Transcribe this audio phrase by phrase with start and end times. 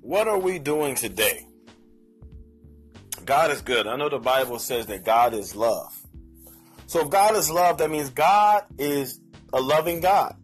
[0.00, 1.46] what are we doing today?
[3.24, 3.86] God is good.
[3.86, 5.96] I know the Bible says that God is love.
[6.86, 9.20] So if God is love, that means God is
[9.52, 10.34] a loving God.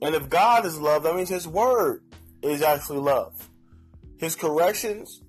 [0.00, 2.02] And if God is love, that means His Word
[2.42, 3.48] is actually love.
[4.16, 5.22] His corrections,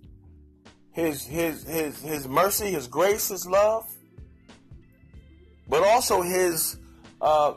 [0.92, 3.86] His His His His mercy, His grace, His love,
[5.68, 6.78] but also His
[7.22, 7.54] uh,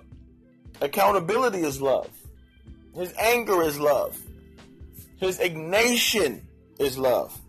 [0.81, 2.11] accountability is love.
[2.95, 4.19] His anger is love.
[5.23, 6.49] His ignition
[6.81, 7.41] is love.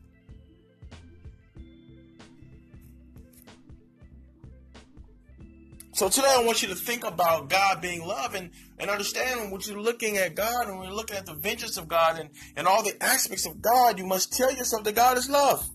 [5.94, 9.60] So today I want you to think about God being love and, and understand when
[9.62, 12.68] you're looking at God and when you're looking at the vengeance of God and, and
[12.68, 15.68] all the aspects of God, you must tell yourself that God is love.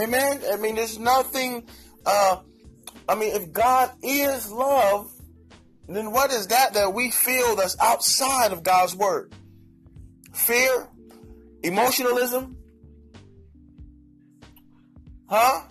[0.00, 0.42] Amen.
[0.52, 1.66] I mean, there's nothing,
[2.06, 2.38] uh,
[3.08, 5.10] I mean, if God is love,
[5.88, 9.34] then what is that that we feel that's outside of God's word?
[10.32, 10.88] Fear?
[11.62, 12.56] Emotionalism?
[15.28, 15.62] Huh?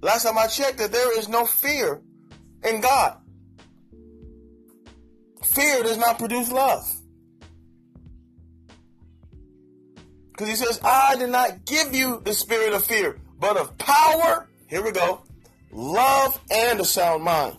[0.00, 2.02] Last time I checked that there is no fear
[2.64, 3.18] in God.
[5.44, 6.84] Fear does not produce love.
[10.32, 14.48] Because he says, I did not give you the spirit of fear, but of power,
[14.66, 15.22] here we go,
[15.70, 17.56] love and a sound mind.